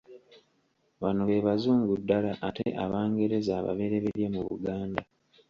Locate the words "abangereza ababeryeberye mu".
2.83-4.41